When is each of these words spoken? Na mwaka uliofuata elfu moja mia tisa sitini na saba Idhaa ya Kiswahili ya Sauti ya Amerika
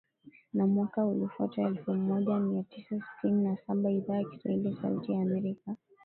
Na 0.53 0.65
mwaka 0.67 1.05
uliofuata 1.05 1.61
elfu 1.61 1.93
moja 1.93 2.37
mia 2.39 2.63
tisa 2.63 2.89
sitini 3.01 3.43
na 3.43 3.57
saba 3.67 3.91
Idhaa 3.91 4.15
ya 4.15 4.23
Kiswahili 4.23 4.67
ya 4.67 4.81
Sauti 4.81 5.11
ya 5.11 5.21
Amerika 5.21 5.75